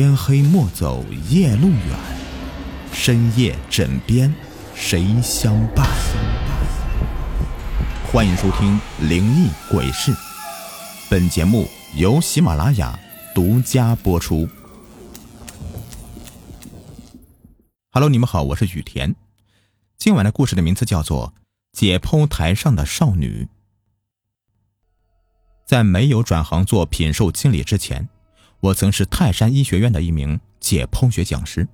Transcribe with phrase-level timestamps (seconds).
[0.00, 1.98] 天黑莫走夜路远，
[2.90, 4.34] 深夜枕边
[4.74, 5.86] 谁相伴？
[8.10, 10.10] 欢迎收听《灵异鬼事》，
[11.10, 12.98] 本节目由喜马拉雅
[13.34, 14.48] 独家播出。
[17.90, 19.14] Hello，你们好，我是雨田。
[19.98, 21.34] 今晚的故事的名字叫做
[21.78, 23.46] 《解剖台上的少女》。
[25.66, 28.08] 在没有转行做品售经理之前。
[28.60, 31.66] 我曾是泰山医学院的一名解剖学讲师。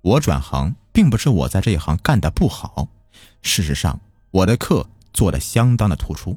[0.00, 2.88] 我转行并不是我在这一行干的不好，
[3.42, 4.00] 事实上
[4.30, 6.36] 我的课做的相当的突出。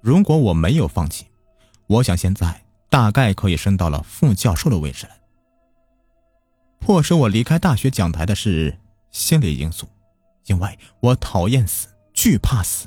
[0.00, 1.26] 如果我没有放弃，
[1.86, 5.12] 我想现在大概可以升到了副教授的位置了。
[6.78, 8.78] 迫使我离开大学讲台的是
[9.10, 9.88] 心理因素，
[10.46, 12.86] 因为我讨厌死，惧怕死，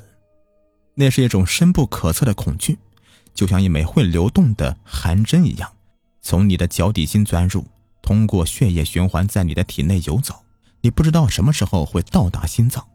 [0.94, 2.78] 那是一种深不可测的恐惧。
[3.34, 5.72] 就像一枚会流动的寒针一样，
[6.20, 7.66] 从你的脚底心钻入，
[8.02, 10.44] 通过血液循环在你的体内游走。
[10.82, 12.86] 你不知道什么时候会到达心脏，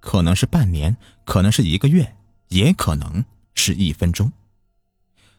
[0.00, 2.16] 可能是半年，可能是一个月，
[2.48, 4.32] 也可能是一分钟。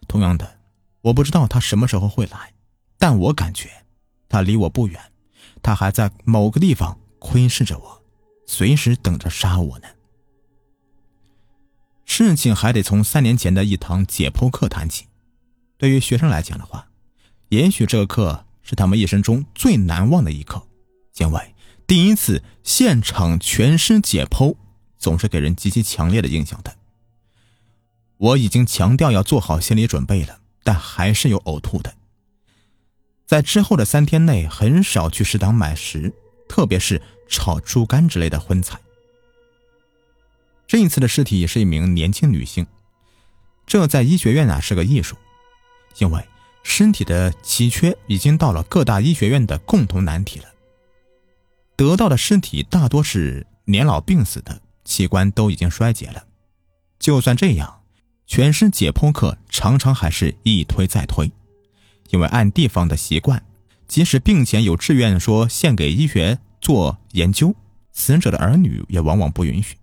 [0.08, 0.60] 同样的，
[1.02, 2.54] 我不知道他什么时候会来，
[2.98, 3.70] 但我感觉
[4.28, 5.00] 他离我不远，
[5.62, 8.04] 他还在某个地方窥视着我，
[8.46, 9.88] 随时等着杀我呢。
[12.06, 15.06] 事情还得从三年前的一堂解剖课谈起。
[15.78, 16.88] 对于学生来讲的话，
[17.50, 20.68] 也许这个课是他们一生中最难忘的一课，
[21.18, 21.54] 因为
[21.86, 24.56] 第一次现场全尸解剖
[24.98, 26.76] 总是给人极其强烈的印象的。
[28.18, 31.96] 我已经强调要做好心理准备了，但还是有呕吐的。
[33.26, 36.14] 在之后的三天内，很少去食堂买食，
[36.48, 38.80] 特别是炒猪肝之类的荤菜。
[40.68, 42.66] 这一次的尸体也是一名年轻女性，
[43.66, 45.16] 这在医学院啊是个艺术，
[46.00, 46.24] 因为
[46.64, 50.46] 身体的奇缺已经到了各大医学院的共同难题了。
[51.76, 56.24] 得到的尸体大多是年老病死的，器官都已经衰竭了。
[57.00, 57.82] 就算这样，
[58.26, 61.32] 全身解剖课常常还是一推再推，
[62.10, 63.44] 因为按地方的习惯，
[63.88, 67.54] 即使病前有志愿说献给医学做研究，
[67.92, 69.76] 死者的儿女也往往不允许。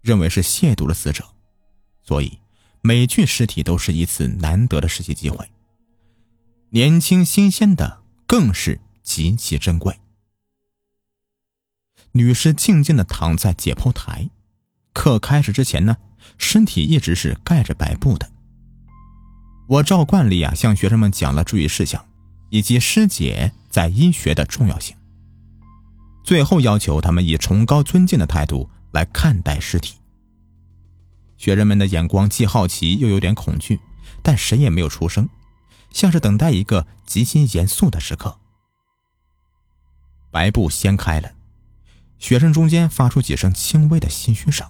[0.00, 1.24] 认为是亵渎了死者，
[2.02, 2.38] 所以
[2.80, 5.50] 每具尸体都是一次难得的实习机会。
[6.70, 9.98] 年轻新鲜的更是极其珍贵。
[12.12, 14.30] 女尸静静的躺在解剖台，
[14.92, 15.96] 课开始之前呢，
[16.36, 18.30] 身体一直是盖着白布的。
[19.68, 22.06] 我照惯例啊，向学生们讲了注意事项
[22.48, 24.96] 以及尸检在医学的重要性，
[26.24, 29.96] 最后要求他们以崇高尊敬的态度来看待尸体。
[31.36, 33.78] 学生们的眼光既好奇又有点恐惧，
[34.22, 35.28] 但谁也没有出声，
[35.92, 38.38] 像是等待一个极其严肃的时刻。
[40.30, 41.30] 白布掀开了，
[42.18, 44.66] 学生中间发出几声轻微的心虚声。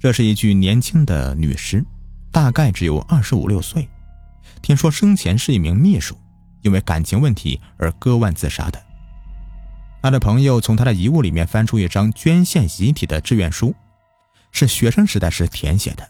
[0.00, 1.84] 这是一具年轻的女尸，
[2.32, 3.88] 大概只有二十五六岁，
[4.62, 6.16] 听说生前是一名秘书，
[6.62, 8.87] 因为感情问题而割腕自杀的。
[10.02, 13.74] 他的朋友从他的遗物里面翻出一张捐献遗体的志愿书。
[14.50, 16.08] 是学生时代时填写的。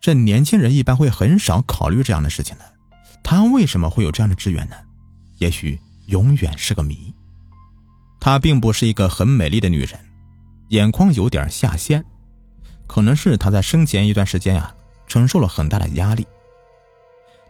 [0.00, 2.64] 这年轻人一般会很少考虑这样的事情的，
[3.22, 4.76] 他为什么会有这样的志愿呢？
[5.38, 7.12] 也许永远是个谜。
[8.20, 9.98] 她并不是一个很美丽的女人，
[10.68, 12.04] 眼眶有点下陷，
[12.86, 14.74] 可能是她在生前一段时间啊
[15.06, 16.26] 承受了很大的压力。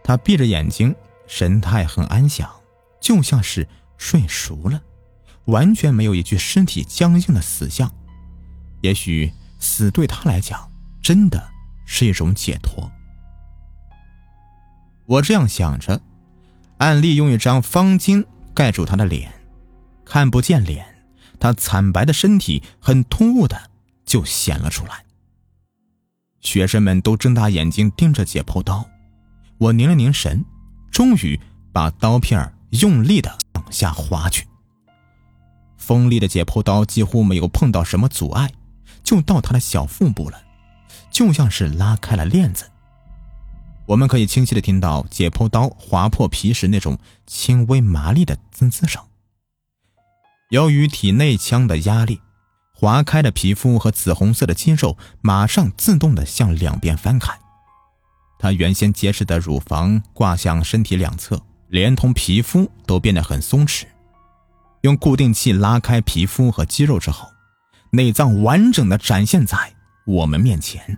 [0.01, 0.95] 她闭着眼睛，
[1.27, 2.49] 神态很安详，
[3.01, 4.81] 就像是睡熟了，
[5.45, 7.91] 完全没有一具身体僵硬的死相。
[8.81, 11.51] 也许死对他来讲真的
[11.85, 12.91] 是一种解脱。
[15.05, 16.01] 我这样想着，
[16.77, 19.31] 暗利用一张方巾盖住他的脸，
[20.03, 20.85] 看不见脸，
[21.39, 23.69] 他惨白的身体很突兀的
[24.05, 25.05] 就显了出来。
[26.41, 28.87] 学生们都睁大眼睛盯着解剖刀，
[29.57, 30.43] 我凝了凝神，
[30.91, 31.39] 终于
[31.71, 33.35] 把刀片用力的
[33.75, 34.47] 下滑去。
[35.77, 38.49] 锋利的解剖刀几乎没有碰到什么阻碍。
[39.03, 40.41] 就到他的小腹部了，
[41.11, 42.71] 就像是拉开了链子。
[43.85, 49.03] 我们可以清晰的听到解剖刀划破皮时那种轻微麻利的滋滋声。
[50.49, 52.19] 由于体内腔的压力，
[52.73, 57.31] 划开的皮肤和紫红色的肌肉马上自动的向两边翻开。
[58.39, 61.39] 他原先结实的乳房挂向身体两侧，
[61.75, 63.83] 连同皮肤都变得很松弛。
[64.83, 67.27] 用固定器拉开皮肤和肌肉之后。
[67.91, 69.73] 内脏完整的展现在
[70.05, 70.97] 我们面前。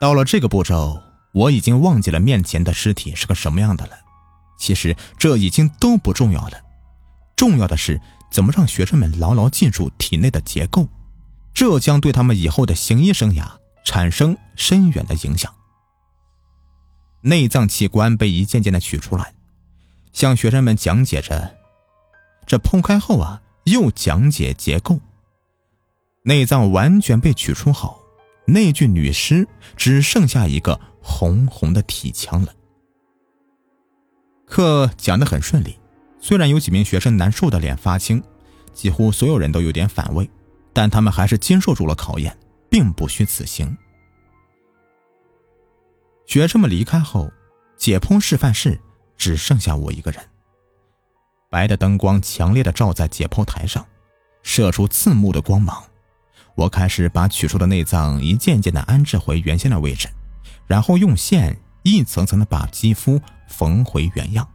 [0.00, 1.00] 到了这个步骤，
[1.32, 3.92] 我已经忘记了面前的尸体是个什么样的了，
[4.58, 6.60] 其实这已经都不重要了，
[7.36, 8.00] 重要的是
[8.32, 10.88] 怎么让学生们牢牢记住体内的结构，
[11.54, 13.44] 这将对他们以后的行医生涯
[13.84, 15.54] 产生深远的影响。
[17.28, 19.34] 内脏器官被一件件的取出来，
[20.14, 21.58] 向学生们讲解着。
[22.46, 24.98] 这剖开后啊，又讲解结构。
[26.22, 28.00] 内脏完全被取出后，
[28.46, 29.46] 那具女尸
[29.76, 32.54] 只剩下一个红红的体腔了。
[34.46, 35.78] 课讲得很顺利，
[36.18, 38.22] 虽然有几名学生难受的脸发青，
[38.72, 40.30] 几乎所有人都有点反胃，
[40.72, 42.34] 但他们还是经受住了考验，
[42.70, 43.76] 并不虚此行。
[46.28, 47.32] 学生们离开后，
[47.78, 48.78] 解剖示范室
[49.16, 50.22] 只剩下我一个人。
[51.48, 53.86] 白的灯光强烈的照在解剖台上，
[54.42, 55.82] 射出刺目的光芒。
[56.54, 60.06] 我开始把取出的内脏一件件的安置回原先的位置，
[60.66, 64.46] 然后用线一层层的把肌肤缝回原样。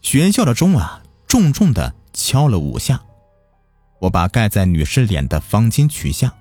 [0.00, 3.02] 学校的钟啊，重重的敲了五下。
[4.00, 6.32] 我把盖在女尸脸的方巾取下，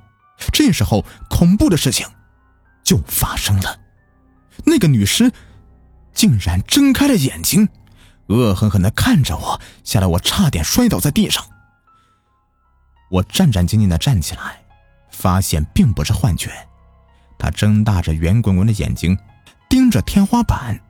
[0.54, 2.08] 这时候恐怖的事情
[2.86, 3.80] 就发生了，
[4.64, 5.34] 那个女尸
[6.14, 7.68] 竟然睁开了眼睛。
[8.28, 11.46] 恶狠狠地看着我，吓得我差点摔倒在地上。
[13.12, 14.64] 我战战兢兢地站起来，
[15.12, 16.52] 发现并不是幻觉。
[17.38, 19.18] 他睁大着圆滚滚的眼睛，
[19.70, 20.82] 盯着天花板，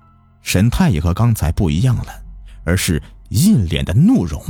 [0.41, 2.23] 神态也和刚才不一样了，
[2.63, 4.41] 而是一脸的怒容。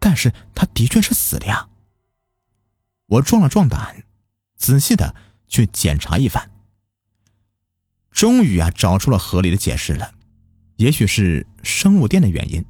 [0.00, 1.68] 但是他的确是死的呀。
[3.06, 4.02] 我壮了壮胆，
[4.56, 5.14] 仔细的
[5.48, 6.50] 去检查一番，
[8.10, 10.12] 终于啊找出了合理的解释了。
[10.76, 12.64] 也许是生物电的原因，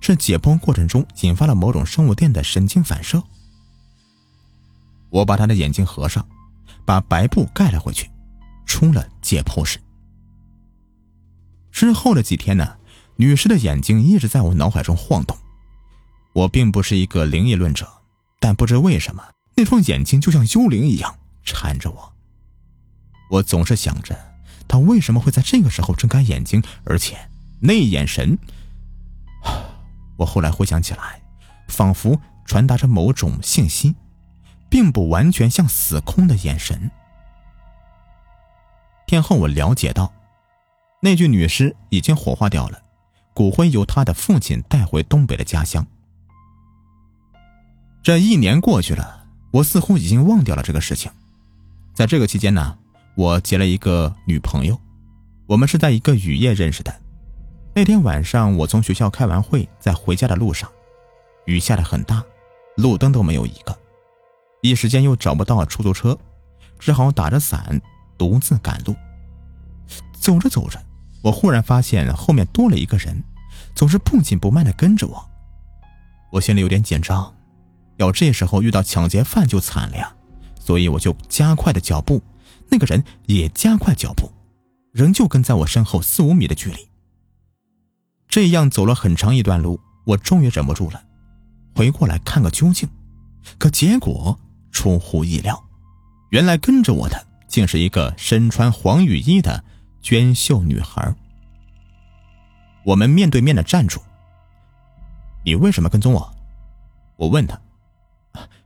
[0.00, 3.22] 是解剖过程中引发了某种生物电的神经反射。
[5.10, 6.26] 我把他的眼睛合上，
[6.84, 8.10] 把白布盖了回去，
[8.66, 9.78] 出了解剖室。
[11.70, 12.76] 之后的几天呢，
[13.16, 15.36] 女士的眼睛一直在我脑海中晃动。
[16.32, 17.88] 我并不是一个灵异论者，
[18.40, 19.24] 但不知为什么，
[19.56, 22.12] 那双眼睛就像幽灵一样缠着我。
[23.30, 24.14] 我总是想着，
[24.68, 27.16] 她为什么会在这个时候睁开眼睛，而且……
[27.58, 28.38] 那眼神，
[30.18, 31.22] 我后来回想起来，
[31.68, 33.94] 仿佛传达着某种信息，
[34.68, 36.90] 并不完全像死空的眼神。
[39.06, 40.12] 天后，我了解到，
[41.00, 42.82] 那具女尸已经火化掉了，
[43.32, 45.86] 骨灰由她的父亲带回东北的家乡。
[48.02, 51.10] 这一年过去了，我似乎已经忘掉了这个事情。
[51.96, 52.76] 在这个期间呢，
[53.14, 54.78] 我结了一个女朋友，
[55.46, 56.94] 我们是在一个雨夜认识的。
[57.74, 60.70] 那天晚上，我从学校开完会，在回家的路上，
[61.46, 62.22] 雨下的很大，
[62.76, 63.74] 路灯都没有一个，
[64.60, 66.18] 一时间又找不到出租车，
[66.78, 67.80] 只好打着伞
[68.18, 68.94] 独自赶路。
[70.20, 70.78] 走着走着，
[71.22, 73.24] 我忽然发现后面多了一个人，
[73.74, 75.30] 总是不紧不慢的跟着我。
[76.30, 77.34] 我心里有点紧张，
[77.96, 80.14] 要这时候遇到抢劫犯就惨了呀，
[80.66, 82.20] 所以我就加快了脚步，
[82.68, 84.32] 那个人也加快脚步，
[84.90, 86.88] 仍旧跟在我身后四五米的距离。
[88.28, 91.00] 这样走了很长一段路，我终于忍不住了，
[91.76, 92.88] 回过来看个究竟。
[93.58, 94.36] 可结果
[94.72, 95.64] 出乎意料，
[96.30, 99.62] 原来跟着我的竟是一个身穿黄雨衣的
[100.02, 101.14] 娟秀女孩。
[102.84, 104.00] 我们面对面的站住。
[105.44, 106.34] 你为什么跟踪我？
[107.14, 107.56] 我问他。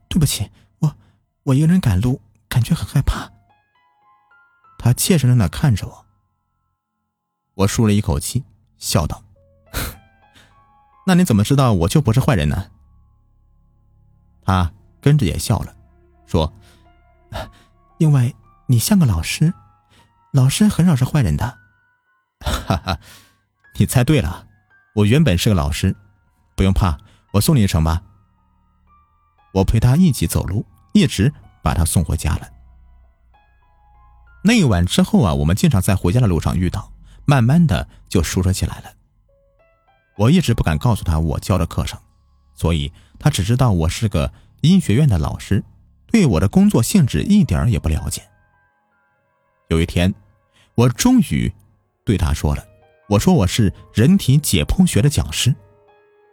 [0.09, 0.51] 对不起，
[1.45, 3.31] 我一个人赶路，感觉很害怕。
[4.79, 6.07] 他怯生生的看着我。
[7.55, 8.45] 我舒了一口气，
[8.79, 9.23] 笑道。
[11.07, 12.71] 那你怎么知道我就不是坏人呢？
[14.43, 15.75] 他跟着也笑了，
[16.27, 16.53] 说
[17.99, 18.35] ：“因为
[18.67, 19.53] 你像个老师，
[20.33, 21.59] 老师很少是坏人的。”
[22.41, 22.99] 哈哈，
[23.79, 24.47] 你猜对了，
[24.95, 25.95] 我原本是个老师，
[26.57, 26.99] 不用怕，
[27.33, 28.03] 我送你一程吧。
[29.53, 31.33] 我陪他一起走路，一直
[31.63, 32.49] 把他送回家了。
[34.43, 36.93] 那一晚之后啊，我们经常在回家的路上遇到，
[37.25, 38.93] 慢慢的就熟识起来了。
[40.17, 42.01] 我一直不敢告诉他我教的课程，
[42.55, 45.63] 所以他只知道我是个医学院的老师，
[46.07, 48.23] 对我的工作性质一点也不了解。
[49.69, 50.15] 有一天，
[50.75, 51.53] 我终于
[52.05, 52.65] 对他说了
[53.11, 55.55] ：“我说我是人体解剖学的讲师。”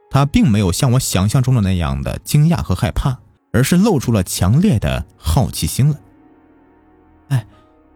[0.09, 3.19] 他并没有像我想象中的那样的惊讶和害怕，
[3.57, 5.99] 而是露出了强烈的好奇心了。
[7.29, 7.43] 哎，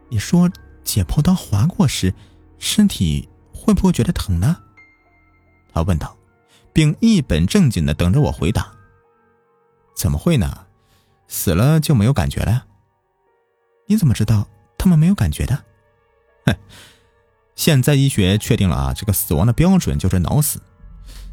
[0.10, 0.50] 你说
[0.84, 2.12] 解剖刀划过时，
[2.58, 4.58] 身体会不会觉得疼呢？
[5.72, 6.18] 他问道，
[6.74, 8.74] 并一本正经的等着我回答。
[9.96, 10.66] 怎么会呢？
[11.28, 12.66] 死了就没有感觉了？
[13.86, 14.48] 你怎么知道
[14.80, 15.64] 他们没有感觉的？
[16.48, 16.56] 哼，
[17.56, 20.60] 现在医学确定了啊，这个死亡的标准就是脑死。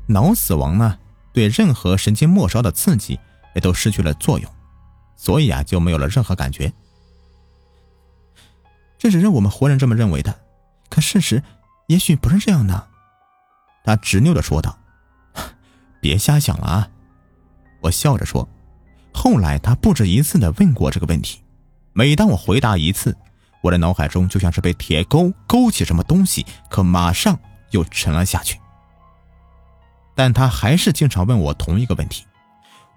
[0.09, 0.99] 脑死亡呢，
[1.33, 3.19] 对任何神经末梢的刺激
[3.55, 4.51] 也都失去了作用，
[5.17, 6.73] 所以啊，就没有了任何感觉。
[8.99, 10.41] 这只是我们活人这么认为的，
[10.89, 11.43] 可事实
[11.87, 12.89] 也许不是这样的。
[13.85, 14.79] 他执拗的说道
[16.01, 16.89] ：“别瞎想了啊！”
[17.81, 18.49] 我笑着说。
[19.15, 21.43] 后来他不止一次的问过这个问题，
[21.93, 23.17] 每当我回答一次，
[23.63, 27.37] 我的脑海中就像是被铁钩勾起什么东西，可马上
[27.71, 28.61] 又沉了下去。
[30.15, 32.27] 但他还是经常问我同一个问题，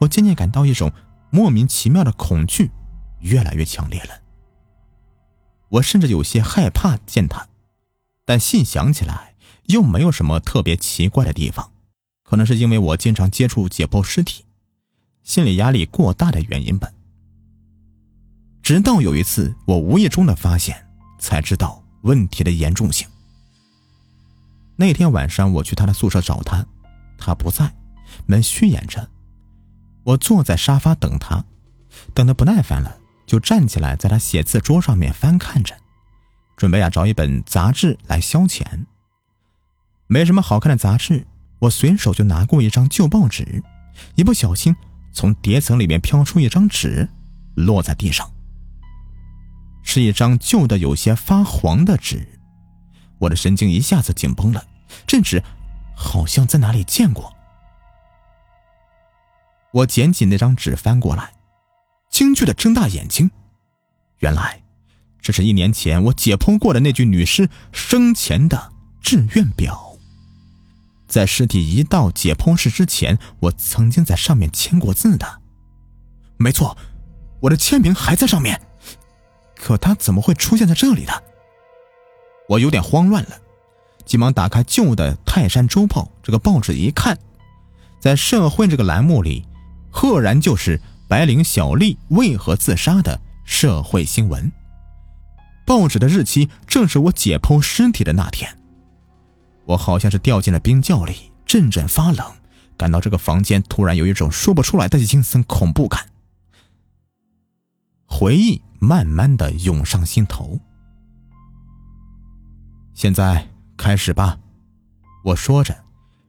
[0.01, 0.91] 我渐渐感到一种
[1.29, 2.71] 莫名其妙的恐惧
[3.19, 4.21] 越来越强烈了。
[5.69, 7.47] 我甚至有些害怕见他，
[8.25, 9.35] 但细想起来
[9.67, 11.71] 又没有什么特别奇怪的地方，
[12.23, 14.45] 可能是因为我经常接触解剖尸体。
[15.23, 16.91] 心理压力过大的原因吧。
[18.63, 20.87] 直到有一次，我无意中的发现，
[21.19, 23.07] 才知道问题的严重性。
[24.75, 26.65] 那天晚上，我去他的宿舍找他，
[27.19, 27.71] 他不在，
[28.25, 29.07] 门虚掩着。
[30.03, 31.43] 我坐在沙发等他，
[32.13, 35.75] 等得不耐烦了，就站起来，在他写字桌上面翻看着，
[36.57, 38.65] 准备啊找一本杂志来消遣。
[40.07, 41.25] 没什么好看的杂志，
[41.59, 43.63] 我随手就拿过一张旧报纸，
[44.15, 44.75] 一不小心。
[45.13, 47.09] 从叠层里面飘出一张纸，
[47.55, 48.31] 落在地上。
[49.83, 52.39] 是一张旧的、有些发黄的纸，
[53.19, 54.63] 我的神经一下子紧绷了。
[55.05, 55.43] 这纸
[55.95, 57.35] 好像在哪里见过。
[59.73, 61.33] 我捡起那张纸翻过来，
[62.09, 63.31] 惊惧的睁大眼睛。
[64.19, 64.61] 原来，
[65.21, 69.97] 这是一年前我解剖过的那具女尸生前的志愿表。
[71.07, 75.41] 在尸体一到解剖室之前，我曾经在上面签过字的。
[76.37, 76.77] 没错，
[77.41, 78.61] 我的签名还在上面。
[79.55, 81.23] 可他怎么会出现在这里的？
[82.49, 83.37] 我有点慌乱了，
[84.05, 87.17] 急忙打开旧的《泰山周报》这个报纸一看，
[87.99, 89.45] 在社会这个栏目里，
[89.91, 94.51] 赫然就是白领小丽为何自杀的社会新闻。
[95.65, 98.57] 报纸的日期正是我解剖尸体的那天。
[99.65, 102.25] 我好像是掉进了冰窖里，阵阵发冷，
[102.75, 106.07] 感到这个房间突然有一种说不出来的阴森恐怖感。
[108.05, 110.59] 回忆慢慢的涌上心头。
[112.93, 114.39] 现在开始吧，
[115.23, 115.75] 我说着，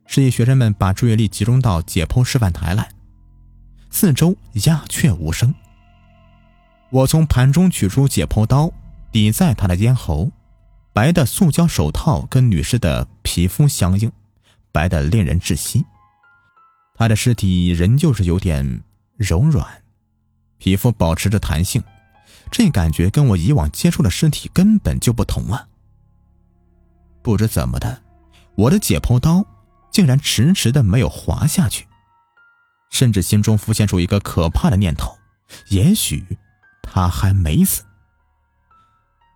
[0.07, 2.89] 示意学生们把注意力集中到解剖示范台来。
[3.93, 4.35] 四周
[4.65, 5.55] 鸦雀无声。
[6.91, 8.73] 我从盘中取出解剖刀，
[9.13, 10.33] 抵在他的咽喉。
[10.95, 14.11] 白的塑胶手套跟女士的皮肤相应，
[14.73, 15.85] 白的令人窒息。
[16.95, 18.83] 他的尸体仍旧是有点
[19.17, 19.67] 柔软，
[20.59, 21.83] 皮肤保持着弹性，
[22.51, 25.69] 这感觉跟我以往接触的尸体根本就不同啊！
[27.23, 28.03] 不知怎么的，
[28.55, 29.45] 我的解剖刀
[29.91, 31.87] 竟然迟迟的没有滑下去，
[32.93, 35.19] 甚至心中浮现出一个可怕的念头：
[35.71, 36.25] 也许
[36.81, 37.83] 他还没死。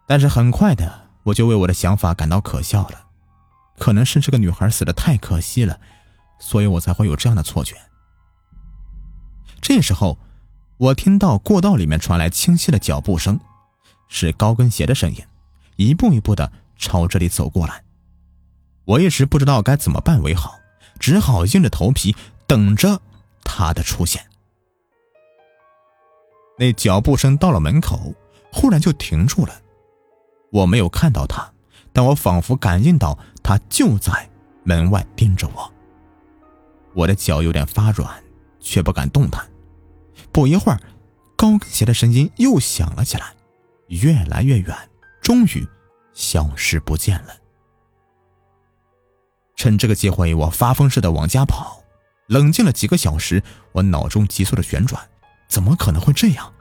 [0.07, 1.07] 但是很快的。
[1.27, 3.07] 我就为我的想法感到可笑了，
[3.81, 5.81] 可能是这个女孩死的太可惜了，
[6.39, 7.75] 所以我才会有这样的错觉。
[9.61, 10.17] 这时候，
[10.77, 13.41] 我听到过道里面传来清晰的脚步声，
[14.09, 15.25] 是高跟鞋的声音，
[15.75, 17.83] 一步一步的朝这里走过来。
[18.85, 20.61] 我一时不知道该怎么办为好，
[21.01, 22.15] 只好硬着头皮
[22.47, 23.03] 等着
[23.47, 24.23] 他的出现。
[26.59, 28.13] 那脚步声到了门口，
[28.53, 29.63] 忽然就停住了。
[30.51, 31.53] 我没有看到他，
[31.93, 34.29] 但我仿佛感应到他就在
[34.65, 35.73] 门外盯着我。
[36.95, 38.23] 我的脚有点发软，
[38.59, 39.47] 却不敢动弹。
[40.33, 40.81] 不一会儿，
[41.37, 43.35] 高跟鞋的声音又响了起来，
[43.89, 44.75] 越来越远，
[45.21, 45.67] 终于
[46.15, 47.37] 消失不见了。
[49.57, 51.83] 趁这个机会，我发疯似的往家跑。
[52.27, 53.43] 冷静了几个小时，
[53.73, 55.09] 我脑中急速的旋转：
[55.49, 56.53] 怎么可能会这样？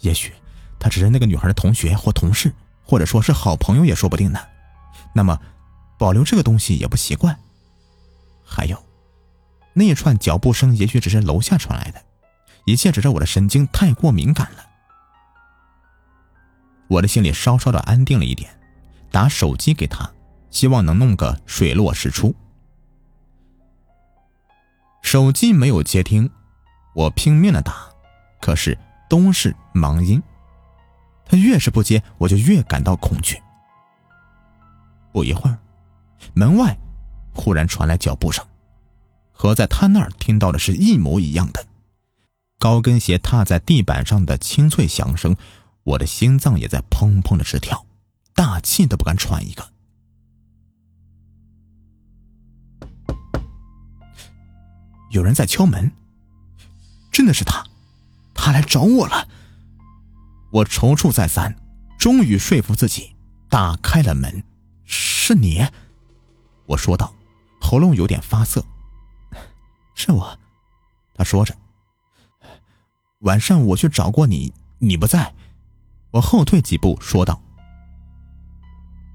[0.00, 0.32] 也许
[0.78, 2.52] 他只是那个女孩的同学或同事。
[2.86, 4.38] 或者说是好朋友也说不定呢，
[5.14, 5.40] 那么
[5.98, 7.34] 保留这个东西也不奇怪。
[8.44, 8.84] 还有，
[9.72, 12.04] 那一串脚步声也许只是楼下传来的，
[12.66, 14.66] 一切只是我的神经太过敏感了。
[16.88, 18.60] 我的心里稍稍的安定了一点，
[19.10, 20.12] 打手机给他，
[20.50, 22.36] 希望能弄个水落石出。
[25.04, 26.28] 手机没有接听，
[26.94, 27.74] 我拼命的打，
[28.40, 28.76] 可是
[29.08, 30.20] 都是忙音。
[31.26, 33.40] 他越是不接，我就越感到恐惧。
[35.12, 35.58] 不一会儿，
[36.32, 36.76] 门外
[37.34, 38.44] 忽然传来脚步声，
[39.30, 41.64] 和在他那儿听到的是一模一样的。
[42.58, 45.36] 高跟鞋踏在地板上的清脆响声，
[45.82, 47.84] 我的心脏也在砰砰的直跳，
[48.34, 49.73] 大气都不敢喘一个。
[55.14, 55.92] 有人在敲门。
[57.12, 57.64] 真的是他，
[58.34, 59.28] 他来找我了。
[60.50, 61.56] 我踌躇再三，
[61.96, 63.14] 终于说服自己
[63.48, 64.42] 打开了门。
[64.84, 65.64] 是你，
[66.66, 67.14] 我说道，
[67.60, 68.64] 喉咙有点发涩。
[69.94, 70.36] 是我，
[71.14, 71.56] 他说着。
[73.20, 75.32] 晚上我去找过你，你不在。
[76.10, 77.40] 我后退几步说道：“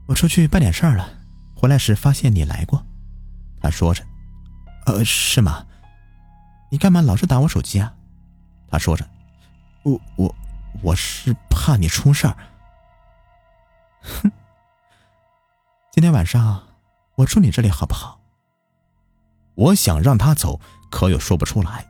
[0.08, 1.10] 我出去办点事儿了，
[1.56, 2.86] 回来时发现你来过。”
[3.62, 4.02] 他说着。
[4.86, 5.66] 呃，是吗？
[6.70, 7.94] 你干嘛老是打我手机啊？
[8.70, 9.04] 他说着，
[9.84, 10.36] 我我
[10.84, 12.38] 我是怕你出事儿。
[14.02, 14.32] 哼，
[15.92, 16.68] 今天晚上
[17.16, 18.20] 我住你这里好不好？
[19.56, 20.62] 我想让他走，
[20.92, 21.86] 可又说不出来。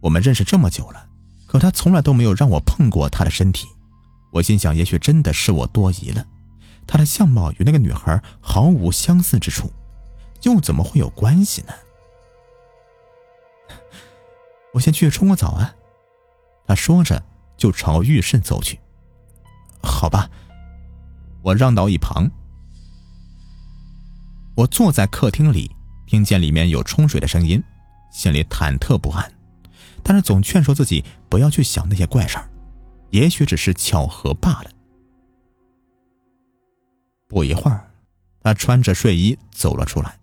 [0.00, 1.08] 我们认识这么久了，
[1.46, 3.66] 可他从来都没有让我碰过他的身体。
[4.32, 6.26] 我心想，也许真的是我多疑了。
[6.86, 9.72] 他的相貌与那个女孩毫无相似之处，
[10.42, 11.72] 又怎么会有关系呢？
[14.76, 15.74] 我先去冲个澡啊！
[16.66, 17.22] 他说着
[17.56, 18.78] 就朝浴室走去。
[19.82, 20.28] 好吧，
[21.40, 22.30] 我让到一旁。
[24.54, 25.74] 我坐在客厅里，
[26.06, 27.62] 听见里面有冲水的声音，
[28.12, 29.32] 心里忐忑不安，
[30.02, 32.46] 但是总劝说自己不要去想那些怪事儿，
[33.08, 34.70] 也许只是巧合罢了。
[37.28, 37.90] 不一会儿，
[38.42, 40.18] 他穿着睡衣走了出来，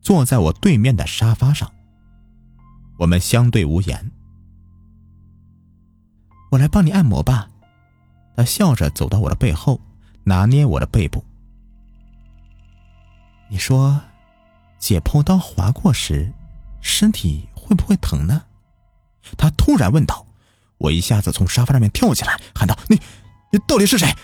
[0.00, 1.68] 坐在我对面的沙发上。
[2.98, 4.10] 我们相对无言。
[6.50, 7.48] 我来帮你按摩吧。
[8.36, 9.80] 他笑着走到我的背后，
[10.24, 11.24] 拿捏我的背部。
[13.50, 14.00] 你说，
[14.78, 16.32] 解剖刀划过时，
[16.80, 18.42] 身体会不会疼呢？
[19.36, 20.26] 他突然问道。
[20.78, 23.00] 我一下子从沙发上面跳起来，喊道：“你，
[23.50, 24.14] 你到底是谁？”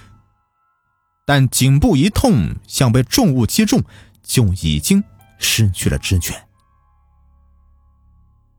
[1.26, 3.82] 但颈部一痛，像被重物击中，
[4.22, 5.02] 就已经
[5.38, 6.46] 失去了知觉。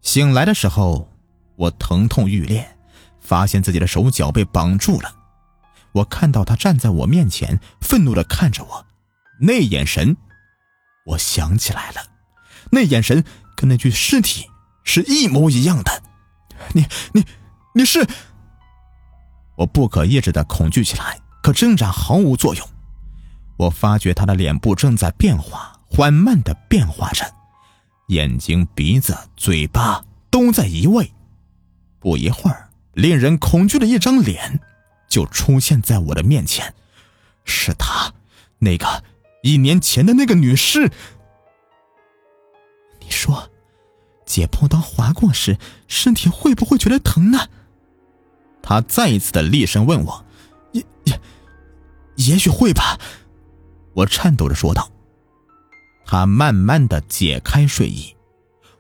[0.05, 1.11] 醒来的时候，
[1.55, 2.77] 我疼痛欲裂，
[3.19, 5.11] 发现自己的手脚被绑住了。
[5.93, 8.85] 我看到他站在我面前，愤怒的看着我，
[9.41, 10.15] 那眼神，
[11.07, 12.01] 我想起来了，
[12.69, 13.25] 那眼神
[13.57, 14.47] 跟那具尸体
[14.83, 16.03] 是一模一样的。
[16.73, 17.25] 你你
[17.73, 18.07] 你是？
[19.57, 22.69] 我不可抑制的恐惧起来，可挣扎毫无作用。
[23.57, 27.25] 我发觉他的脸部正在变化，缓慢的变化着。
[28.07, 31.11] 眼睛、鼻子、嘴巴都在移位，
[31.99, 34.59] 不一会儿，令人恐惧的一张脸
[35.07, 36.73] 就出现在我的面前，
[37.43, 38.13] 是他，
[38.59, 39.03] 那个
[39.41, 40.91] 一年前的那个女尸。
[42.99, 43.49] 你说，
[44.25, 47.49] 解剖刀划过时，身体会不会觉得疼呢？
[48.61, 50.25] 他再一次的厉声问我，
[50.71, 51.19] 也也，
[52.17, 52.99] 也许会吧，
[53.93, 54.91] 我颤抖着说道。
[56.05, 58.15] 他慢慢的解开睡衣，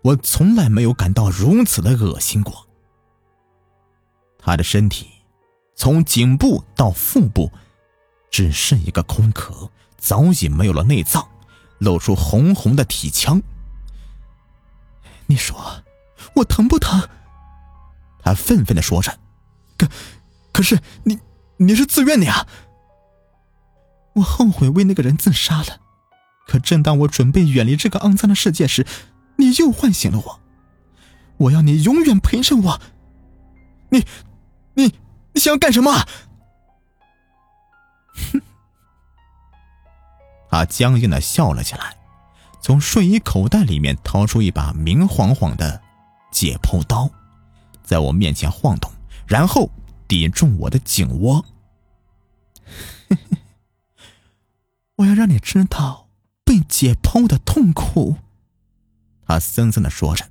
[0.01, 2.67] 我从来没有感到如此的恶心过。
[4.37, 5.07] 他的身体
[5.75, 7.51] 从颈部到腹部，
[8.29, 11.27] 只剩一个空壳，早已没有了内脏，
[11.79, 13.41] 露出红红的体腔。
[15.25, 15.83] 你说
[16.35, 17.09] 我疼不疼？
[18.21, 19.17] 他愤愤的说着。
[19.77, 19.87] 可，
[20.53, 21.19] 可是你
[21.57, 22.47] 你是自愿的呀。
[24.13, 25.81] 我后悔为那个人自杀了。
[26.45, 28.85] 可正当我准备远离这个肮脏的世界时，
[29.37, 30.39] 你又唤醒了我。
[31.37, 32.81] 我要你永远陪着我。
[33.89, 34.05] 你，
[34.75, 34.93] 你，
[35.33, 35.91] 你想要干什么？
[38.31, 38.41] 哼！
[40.49, 41.97] 他僵硬的笑了起来，
[42.61, 45.81] 从睡衣口袋里面掏出一把明晃晃的
[46.31, 47.09] 解剖刀，
[47.83, 48.89] 在我面前晃动，
[49.27, 49.69] 然后
[50.07, 51.43] 抵中我的颈窝。
[54.95, 56.04] 我要让你知道。
[56.55, 58.15] 被解剖的痛苦，
[59.27, 60.25] 他森森的说着：“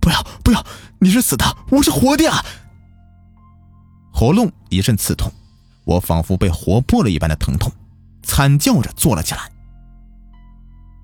[0.00, 0.64] 不要，不要！
[1.00, 2.24] 你是死的，我是活的。”
[4.10, 5.30] 喉咙一阵刺痛，
[5.84, 7.70] 我仿佛被活剥了一般的疼痛，
[8.22, 9.52] 惨叫着坐了起来。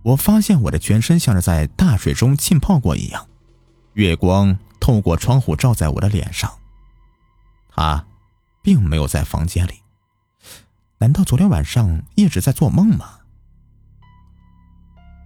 [0.04, 3.28] 我发现我的全身像是在大水中浸泡过一样，
[3.92, 6.50] 月光透过窗户照在我的脸上。
[7.68, 8.06] 他，
[8.62, 9.82] 并没有在房间里。
[10.96, 13.18] 难道昨天晚上一直在做梦吗？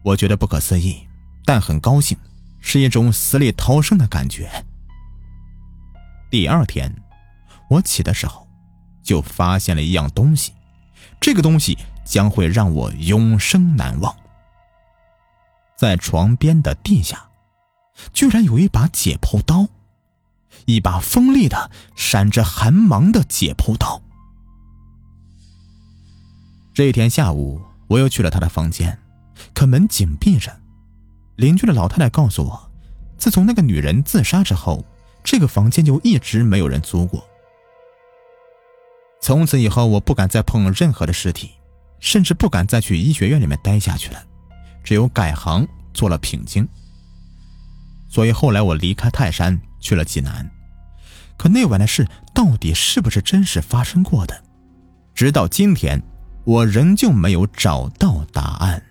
[0.06, 1.08] 我觉得不可思议，
[1.44, 2.16] 但很高兴，
[2.60, 4.64] 是一种死里逃生的感觉。
[6.30, 6.94] 第二天，
[7.68, 8.46] 我起的时候，
[9.02, 10.52] 就发现了一样东西，
[11.20, 14.14] 这个东西将会让我永生难忘。
[15.76, 17.30] 在床边的地下，
[18.12, 19.66] 居然有一把解剖刀，
[20.66, 24.00] 一把锋利的、闪着寒芒的解剖刀。
[26.72, 29.00] 这一天下午，我又去了他的房间。
[29.54, 30.60] 可门紧闭着，
[31.36, 32.70] 邻居的老太太告诉我，
[33.18, 34.84] 自从那个女人自杀之后，
[35.22, 37.26] 这个房间就一直没有人租过。
[39.20, 41.50] 从此以后，我不敢再碰任何的尸体，
[41.98, 44.22] 甚至不敢再去医学院里面待下去了，
[44.84, 46.68] 只有改行做了品经。
[48.08, 50.48] 所以后来我离开泰山，去了济南。
[51.36, 54.42] 可那晚的事到底是不是真实发生过的？
[55.12, 56.00] 直到今天，
[56.44, 58.82] 我仍旧没有找到答案。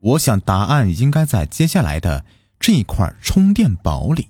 [0.00, 2.24] 我想答案应该在接下来的
[2.58, 4.28] 这一块充电宝里。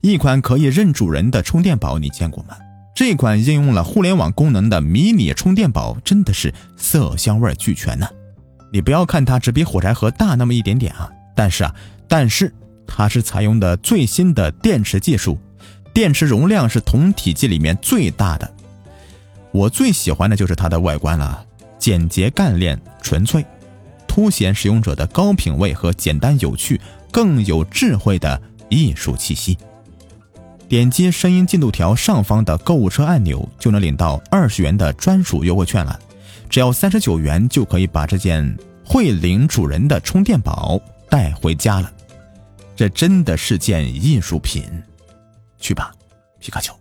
[0.00, 2.56] 一款可以认主人的充电宝，你见过吗？
[2.94, 8.08] 这款应用了互联网功能的迷你充电宝真的是色香味俱全呢。
[8.72, 11.74] 你不要看它只比火柴盒大那么一点点啊，但是啊，
[12.08, 12.52] 但是
[12.86, 15.38] 它是采用的最新的电池技术，
[15.94, 18.54] 电池容量是同体积里面最大的。
[19.52, 21.44] 我最喜欢的就是它的外观了，
[21.78, 23.44] 简洁干练纯粹，
[24.16, 29.58] 凸显使用者的高品位和简单有趣，更有智慧的艺术气息。
[30.66, 36.00] 点击声音进度条上方的购物车按钮，就能领到二十元的专属优惠券了。
[36.48, 41.92] 只要三十九元就可以把这件会领主人的充电宝带回家了。
[42.74, 44.64] 这真的是件艺术品。
[45.58, 45.92] 去吧，
[46.40, 46.72] 皮卡丘。